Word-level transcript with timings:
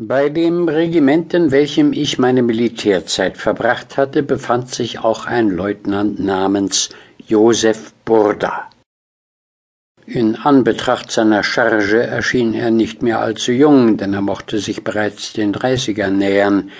Bei 0.00 0.28
dem 0.28 0.68
Regiment, 0.68 1.34
in 1.34 1.50
welchem 1.50 1.92
ich 1.92 2.20
meine 2.20 2.42
Militärzeit 2.42 3.36
verbracht 3.36 3.96
hatte, 3.96 4.22
befand 4.22 4.72
sich 4.72 5.00
auch 5.00 5.26
ein 5.26 5.48
Leutnant 5.50 6.20
namens 6.20 6.90
Josef 7.26 7.92
Burda. 8.04 8.70
In 10.06 10.36
Anbetracht 10.36 11.10
seiner 11.10 11.42
Charge 11.42 12.00
erschien 12.00 12.54
er 12.54 12.70
nicht 12.70 13.02
mehr 13.02 13.18
allzu 13.18 13.50
jung, 13.50 13.96
denn 13.96 14.14
er 14.14 14.20
mochte 14.20 14.60
sich 14.60 14.84
bereits 14.84 15.32
den 15.32 15.52
Dreißigern 15.52 16.16
nähern. 16.16 16.70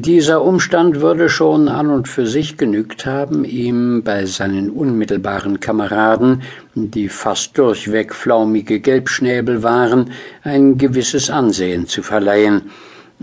Dieser 0.00 0.42
Umstand 0.42 1.02
würde 1.02 1.28
schon 1.28 1.68
an 1.68 1.90
und 1.90 2.08
für 2.08 2.26
sich 2.26 2.56
genügt 2.56 3.04
haben, 3.04 3.44
ihm 3.44 4.02
bei 4.02 4.24
seinen 4.24 4.70
unmittelbaren 4.70 5.60
Kameraden, 5.60 6.42
die 6.74 7.10
fast 7.10 7.58
durchweg 7.58 8.14
flaumige 8.14 8.80
Gelbschnäbel 8.80 9.62
waren, 9.62 10.12
ein 10.44 10.78
gewisses 10.78 11.28
Ansehen 11.28 11.88
zu 11.88 12.02
verleihen. 12.02 12.70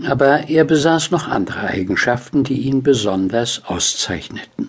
Aber 0.06 0.48
er 0.48 0.64
besaß 0.64 1.10
noch 1.10 1.26
andere 1.26 1.60
Eigenschaften, 1.60 2.44
die 2.44 2.60
ihn 2.60 2.84
besonders 2.84 3.62
auszeichneten. 3.66 4.68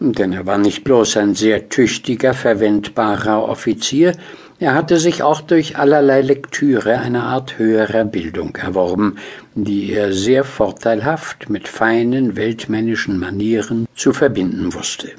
Denn 0.00 0.32
er 0.32 0.46
war 0.46 0.58
nicht 0.58 0.84
bloß 0.84 1.18
ein 1.18 1.34
sehr 1.34 1.68
tüchtiger, 1.68 2.32
verwendbarer 2.32 3.46
Offizier, 3.46 4.12
er 4.58 4.74
hatte 4.74 4.98
sich 4.98 5.22
auch 5.22 5.40
durch 5.40 5.76
allerlei 5.76 6.22
Lektüre 6.22 6.98
eine 6.98 7.24
Art 7.24 7.58
höherer 7.58 8.04
Bildung 8.04 8.56
erworben, 8.56 9.18
die 9.54 9.92
er 9.92 10.12
sehr 10.12 10.44
vorteilhaft 10.44 11.50
mit 11.50 11.68
feinen 11.68 12.36
weltmännischen 12.36 13.18
Manieren 13.18 13.86
zu 13.94 14.12
verbinden 14.12 14.72
wusste. 14.72 15.12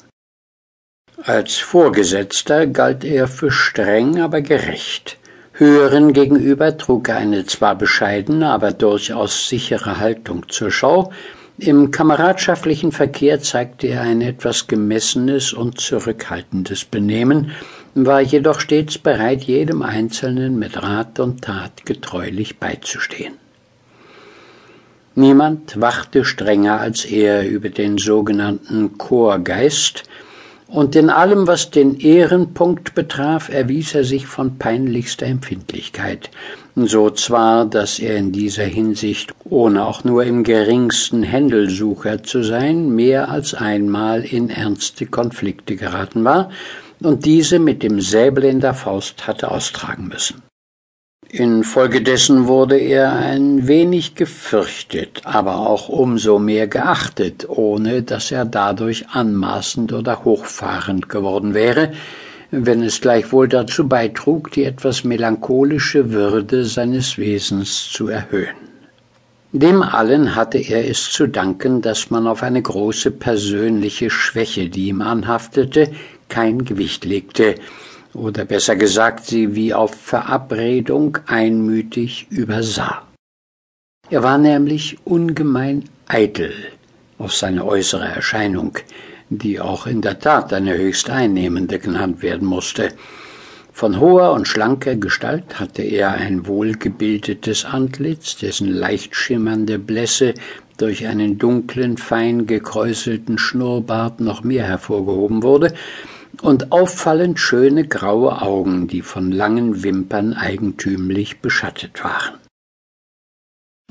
Als 1.24 1.58
Vorgesetzter 1.58 2.68
galt 2.68 3.04
er 3.04 3.28
für 3.28 3.52
streng, 3.52 4.22
aber 4.22 4.42
gerecht. 4.42 5.18
Höheren 5.54 6.14
gegenüber 6.14 6.78
trug 6.78 7.10
er 7.10 7.18
eine 7.18 7.46
zwar 7.46 7.76
bescheidene, 7.76 8.50
aber 8.50 8.72
durchaus 8.72 9.50
sichere 9.50 10.00
Haltung 10.00 10.48
zur 10.50 10.70
Schau, 10.70 11.12
im 11.60 11.90
kameradschaftlichen 11.90 12.92
Verkehr 12.92 13.42
zeigte 13.42 13.88
er 13.88 14.02
ein 14.02 14.22
etwas 14.22 14.68
gemessenes 14.68 15.54
und 15.54 15.82
zurückhaltendes 15.82 16.86
Benehmen, 16.86 17.52
war 18.06 18.22
jedoch 18.22 18.60
stets 18.60 18.98
bereit, 18.98 19.44
jedem 19.44 19.82
Einzelnen 19.82 20.60
mit 20.60 20.82
Rat 20.82 21.20
und 21.20 21.44
Tat 21.44 21.86
getreulich 21.86 22.60
beizustehen. 22.60 23.34
Niemand 25.16 25.82
wachte 25.82 26.24
strenger 26.24 26.80
als 26.80 27.04
er 27.06 27.48
über 27.48 27.70
den 27.70 27.98
sogenannten 27.98 28.98
Chorgeist, 28.98 30.04
und 30.68 30.98
in 30.98 31.10
allem, 31.10 31.48
was 31.48 31.72
den 31.72 31.98
Ehrenpunkt 31.98 32.94
betraf, 32.94 33.48
erwies 33.48 33.96
er 33.96 34.04
sich 34.04 34.28
von 34.28 34.58
peinlichster 34.58 35.26
Empfindlichkeit, 35.26 36.30
so 36.76 37.10
zwar, 37.10 37.66
dass 37.66 38.00
er 38.00 38.18
in 38.18 38.34
dieser 38.34 38.66
Hinsicht, 38.66 39.34
ohne 39.46 39.86
auch 39.86 40.04
nur 40.04 40.26
im 40.26 40.44
geringsten 40.44 41.24
Händelsucher 41.24 42.22
zu 42.22 42.44
sein, 42.44 42.90
mehr 42.90 43.30
als 43.30 43.54
einmal 43.54 44.26
in 44.26 44.50
ernste 44.50 45.06
Konflikte 45.06 45.78
geraten 45.78 46.26
war, 46.26 46.52
und 47.02 47.26
diese 47.26 47.60
mit 47.60 47.84
dem 47.84 48.02
Säbel 48.02 48.46
in 48.46 48.60
der 48.60 48.74
Faust 48.74 49.28
hatte 49.28 49.52
austragen 49.52 50.08
müssen. 50.08 50.42
Infolgedessen 51.30 52.48
wurde 52.48 52.78
er 52.78 53.12
ein 53.12 53.68
wenig 53.68 54.16
gefürchtet, 54.16 55.22
aber 55.26 55.58
auch 55.58 55.90
umso 55.90 56.40
mehr 56.40 56.68
geachtet, 56.68 57.50
ohne 57.50 58.02
dass 58.02 58.32
er 58.32 58.46
dadurch 58.46 59.10
anmaßend 59.10 59.92
oder 59.92 60.24
hochfahrend 60.24 61.10
geworden 61.10 61.54
wäre, 61.54 61.92
wenn 62.52 62.82
es 62.82 63.02
gleichwohl 63.02 63.50
dazu 63.50 63.90
beitrug, 63.90 64.52
die 64.52 64.64
etwas 64.64 65.04
melancholische 65.04 66.12
Würde 66.12 66.64
seines 66.64 67.18
Wesens 67.18 67.90
zu 67.92 68.08
erhöhen. 68.08 68.56
Dem 69.52 69.82
allen 69.82 70.36
hatte 70.36 70.60
er 70.60 70.90
es 70.90 71.10
zu 71.10 71.28
danken, 71.28 71.82
dass 71.82 72.10
man 72.10 72.28
auf 72.28 72.44
eine 72.44 72.62
große 72.62 73.12
persönliche 73.12 74.10
Schwäche, 74.10 74.70
die 74.70 74.90
ihm 74.90 75.02
anhaftete, 75.02 75.92
kein 76.30 76.66
Gewicht 76.66 77.06
legte, 77.06 77.56
oder 78.14 78.46
besser 78.46 78.76
gesagt 78.76 79.26
sie 79.26 79.56
wie 79.56 79.74
auf 79.74 79.94
Verabredung 79.94 81.18
einmütig 81.28 82.28
übersah. 82.30 83.04
Er 84.10 84.24
war 84.24 84.38
nämlich 84.38 84.98
ungemein 85.04 85.84
eitel 86.08 86.54
auf 87.18 87.36
seine 87.36 87.66
äußere 87.66 88.08
Erscheinung, 88.08 88.78
die 89.30 89.60
auch 89.60 89.88
in 89.88 90.02
der 90.02 90.20
Tat 90.20 90.54
eine 90.54 90.78
höchst 90.78 91.10
einnehmende 91.10 91.80
genannt 91.80 92.22
werden 92.22 92.48
musste. 92.48 92.90
Von 93.74 94.00
hoher 94.00 94.32
und 94.32 94.48
schlanker 94.48 94.96
Gestalt 94.96 95.60
hatte 95.60 95.84
er 95.84 96.14
ein 96.14 96.48
wohlgebildetes 96.48 97.66
Antlitz, 97.66 98.38
dessen 98.38 98.70
leicht 98.70 99.16
schimmernde 99.16 99.78
Blässe 99.78 100.34
durch 100.78 101.06
einen 101.06 101.38
dunklen, 101.38 101.98
fein 101.98 102.48
gekräuselten 102.48 103.38
Schnurrbart 103.38 104.20
noch 104.20 104.44
mehr 104.44 104.66
hervorgehoben 104.66 105.44
wurde, 105.44 105.74
und 106.42 106.72
auffallend 106.72 107.40
schöne 107.40 107.88
graue 107.88 108.42
Augen, 108.42 108.88
die 108.88 109.02
von 109.02 109.32
langen 109.32 109.84
Wimpern 109.84 110.34
eigentümlich 110.34 111.40
beschattet 111.40 112.04
waren. 112.04 112.36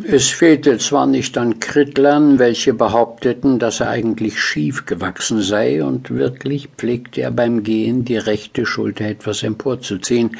Es 0.03 0.29
fehlte 0.29 0.77
zwar 0.77 1.07
nicht 1.07 1.39
an 1.39 1.59
Krittlern, 1.59 2.39
welche 2.39 2.75
behaupteten, 2.75 3.59
dass 3.59 3.81
er 3.81 3.89
eigentlich 3.89 4.39
schief 4.39 4.85
gewachsen 4.85 5.41
sei, 5.41 5.83
und 5.83 6.11
wirklich 6.11 6.69
pflegte 6.77 7.23
er 7.23 7.31
beim 7.31 7.63
Gehen 7.63 8.05
die 8.05 8.19
rechte 8.19 8.67
Schulter 8.67 9.07
etwas 9.07 9.43
emporzuziehen, 9.43 10.37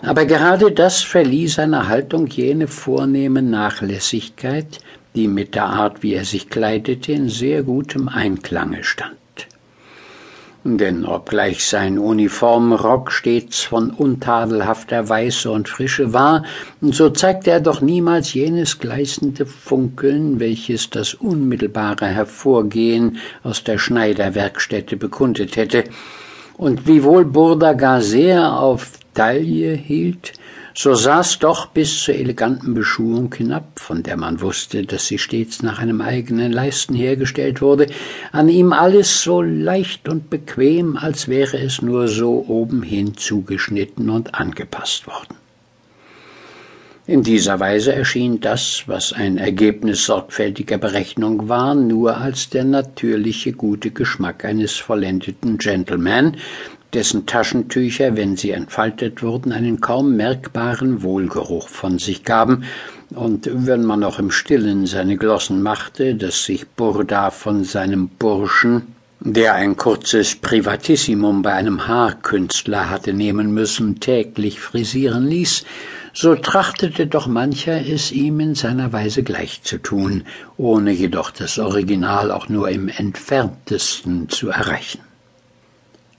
aber 0.00 0.26
gerade 0.26 0.72
das 0.72 1.02
verlieh 1.02 1.46
seiner 1.46 1.86
Haltung 1.86 2.26
jene 2.26 2.66
vornehme 2.66 3.42
Nachlässigkeit, 3.42 4.78
die 5.14 5.28
mit 5.28 5.54
der 5.54 5.66
Art, 5.66 6.02
wie 6.02 6.14
er 6.14 6.24
sich 6.24 6.50
kleidete, 6.50 7.12
in 7.12 7.28
sehr 7.28 7.62
gutem 7.62 8.08
Einklange 8.08 8.82
stand 8.82 9.16
denn 10.76 11.06
obgleich 11.06 11.64
sein 11.64 11.98
Uniformrock 11.98 13.10
stets 13.10 13.62
von 13.62 13.90
untadelhafter 13.90 15.08
Weiße 15.08 15.50
und 15.50 15.68
Frische 15.68 16.12
war, 16.12 16.44
so 16.82 17.08
zeigte 17.08 17.50
er 17.52 17.60
doch 17.60 17.80
niemals 17.80 18.34
jenes 18.34 18.78
gleißende 18.78 19.46
Funkeln, 19.46 20.40
welches 20.40 20.90
das 20.90 21.14
unmittelbare 21.14 22.06
Hervorgehen 22.06 23.18
aus 23.42 23.64
der 23.64 23.78
Schneiderwerkstätte 23.78 24.96
bekundet 24.96 25.56
hätte, 25.56 25.84
und 26.58 26.86
wiewohl 26.86 27.24
Burda 27.24 27.72
gar 27.72 28.02
sehr 28.02 28.58
auf 28.60 28.98
Taille 29.14 29.72
hielt, 29.72 30.32
so 30.80 30.94
saß 30.94 31.40
doch 31.40 31.66
bis 31.66 32.04
zur 32.04 32.14
eleganten 32.14 32.72
Beschuhung 32.72 33.34
hinab, 33.34 33.80
von 33.80 34.04
der 34.04 34.16
man 34.16 34.40
wusste, 34.40 34.84
dass 34.84 35.08
sie 35.08 35.18
stets 35.18 35.60
nach 35.60 35.80
einem 35.80 36.00
eigenen 36.00 36.52
Leisten 36.52 36.94
hergestellt 36.94 37.60
wurde, 37.60 37.88
an 38.30 38.48
ihm 38.48 38.72
alles 38.72 39.22
so 39.22 39.42
leicht 39.42 40.08
und 40.08 40.30
bequem, 40.30 40.96
als 40.96 41.26
wäre 41.26 41.58
es 41.58 41.82
nur 41.82 42.06
so 42.06 42.44
obenhin 42.46 43.16
zugeschnitten 43.16 44.08
und 44.08 44.36
angepasst 44.36 45.08
worden. 45.08 45.34
In 47.08 47.24
dieser 47.24 47.58
Weise 47.58 47.92
erschien 47.92 48.38
das, 48.38 48.84
was 48.86 49.12
ein 49.12 49.36
Ergebnis 49.36 50.04
sorgfältiger 50.04 50.78
Berechnung 50.78 51.48
war, 51.48 51.74
nur 51.74 52.18
als 52.18 52.50
der 52.50 52.62
natürliche 52.62 53.52
gute 53.52 53.90
Geschmack 53.90 54.44
eines 54.44 54.76
vollendeten 54.76 55.58
Gentleman, 55.58 56.36
dessen 56.94 57.26
Taschentücher, 57.26 58.16
wenn 58.16 58.36
sie 58.36 58.50
entfaltet 58.50 59.22
wurden, 59.22 59.52
einen 59.52 59.80
kaum 59.80 60.16
merkbaren 60.16 61.02
Wohlgeruch 61.02 61.68
von 61.68 61.98
sich 61.98 62.24
gaben, 62.24 62.64
und 63.14 63.48
wenn 63.50 63.84
man 63.84 64.00
noch 64.00 64.18
im 64.18 64.30
stillen 64.30 64.86
seine 64.86 65.16
Glossen 65.16 65.62
machte, 65.62 66.14
dass 66.14 66.44
sich 66.44 66.68
Burda 66.68 67.30
von 67.30 67.64
seinem 67.64 68.08
Burschen, 68.08 68.94
der 69.20 69.54
ein 69.54 69.76
kurzes 69.76 70.36
Privatissimum 70.36 71.42
bei 71.42 71.52
einem 71.52 71.88
Haarkünstler 71.88 72.90
hatte 72.90 73.12
nehmen 73.12 73.52
müssen, 73.52 73.98
täglich 74.00 74.60
frisieren 74.60 75.26
ließ, 75.26 75.64
so 76.12 76.34
trachtete 76.34 77.06
doch 77.06 77.26
mancher 77.26 77.80
es 77.80 78.12
ihm 78.12 78.40
in 78.40 78.54
seiner 78.54 78.92
Weise 78.92 79.22
gleich 79.22 79.62
zu 79.62 79.78
tun, 79.78 80.24
ohne 80.56 80.92
jedoch 80.92 81.30
das 81.30 81.58
Original 81.58 82.30
auch 82.30 82.48
nur 82.48 82.68
im 82.68 82.88
entferntesten 82.88 84.28
zu 84.28 84.48
erreichen 84.48 85.07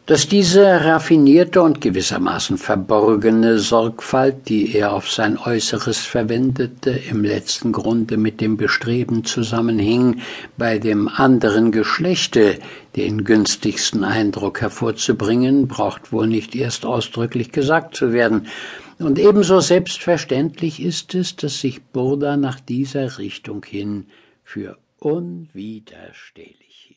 dass 0.09 0.27
diese 0.27 0.63
raffinierte 0.63 1.61
und 1.61 1.79
gewissermaßen 1.81 2.57
verborgene 2.57 3.59
Sorgfalt, 3.59 4.49
die 4.49 4.73
er 4.73 4.93
auf 4.93 5.11
sein 5.11 5.37
Äußeres 5.37 5.99
verwendete, 5.99 6.89
im 6.89 7.23
letzten 7.23 7.71
Grunde 7.71 8.17
mit 8.17 8.41
dem 8.41 8.57
Bestreben 8.57 9.23
zusammenhing, 9.23 10.21
bei 10.57 10.79
dem 10.79 11.09
anderen 11.09 11.71
Geschlechte 11.71 12.57
den 12.95 13.23
günstigsten 13.23 14.03
Eindruck 14.03 14.61
hervorzubringen, 14.61 15.67
braucht 15.67 16.11
wohl 16.11 16.25
nicht 16.25 16.55
erst 16.55 16.87
ausdrücklich 16.87 17.51
gesagt 17.51 17.95
zu 17.95 18.11
werden. 18.11 18.47
Und 18.97 19.19
ebenso 19.19 19.59
selbstverständlich 19.59 20.81
ist 20.81 21.13
es, 21.13 21.35
dass 21.35 21.61
sich 21.61 21.83
Burda 21.83 22.35
nach 22.35 22.59
dieser 22.59 23.19
Richtung 23.19 23.63
hin 23.63 24.07
für 24.43 24.79
unwiderstehlich 24.97 26.88